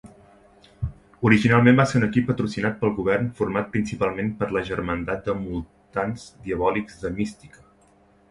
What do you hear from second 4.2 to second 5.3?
per la Germandat